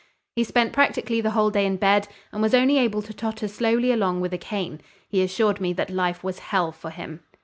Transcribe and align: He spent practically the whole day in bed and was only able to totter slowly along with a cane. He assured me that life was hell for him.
He 0.35 0.43
spent 0.43 0.73
practically 0.73 1.21
the 1.21 1.29
whole 1.29 1.51
day 1.51 1.63
in 1.63 1.75
bed 1.77 2.07
and 2.31 2.41
was 2.41 2.55
only 2.55 2.79
able 2.79 3.03
to 3.03 3.13
totter 3.13 3.47
slowly 3.47 3.91
along 3.91 4.19
with 4.19 4.33
a 4.33 4.37
cane. 4.39 4.81
He 5.07 5.21
assured 5.21 5.61
me 5.61 5.73
that 5.73 5.91
life 5.91 6.23
was 6.23 6.39
hell 6.39 6.71
for 6.71 6.89
him. 6.89 7.19